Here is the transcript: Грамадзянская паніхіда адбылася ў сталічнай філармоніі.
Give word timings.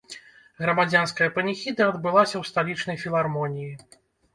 Грамадзянская 0.63 1.29
паніхіда 1.37 1.89
адбылася 1.93 2.33
ў 2.39 2.43
сталічнай 2.51 2.97
філармоніі. 3.07 3.73